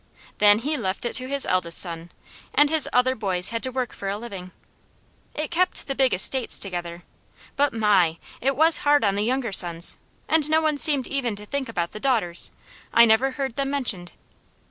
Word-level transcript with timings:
Then 0.39 0.57
he 0.57 0.77
left 0.77 1.05
it 1.05 1.13
to 1.17 1.27
his 1.27 1.45
eldest 1.45 1.77
son, 1.77 2.09
and 2.55 2.71
his 2.71 2.89
other 2.91 3.13
boys 3.13 3.49
had 3.49 3.61
to 3.61 3.69
work 3.71 3.93
for 3.93 4.09
a 4.09 4.17
living. 4.17 4.49
It 5.35 5.51
kept 5.51 5.85
the 5.85 5.93
big 5.93 6.11
estates 6.11 6.57
together; 6.57 7.03
but 7.55 7.71
my! 7.71 8.17
it 8.41 8.55
was 8.55 8.79
hard 8.79 9.03
on 9.03 9.13
the 9.13 9.21
younger 9.21 9.51
sons, 9.53 9.99
and 10.27 10.49
no 10.49 10.59
one 10.59 10.79
seemed 10.79 11.05
even 11.05 11.35
to 11.35 11.45
think 11.45 11.69
about 11.69 11.91
the 11.91 11.99
daughters. 11.99 12.51
I 12.91 13.05
never 13.05 13.29
heard 13.33 13.57
them 13.57 13.69
mentioned. 13.69 14.13